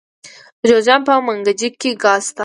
د 0.61 0.61
جوزجان 0.69 1.01
په 1.07 1.13
منګجیک 1.25 1.73
کې 1.81 1.91
ګاز 2.03 2.21
شته. 2.27 2.39